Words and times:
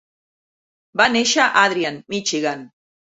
Va 1.01 1.07
néixer 1.17 1.43
a 1.43 1.51
Adrian, 1.65 2.01
Michigan. 2.15 2.65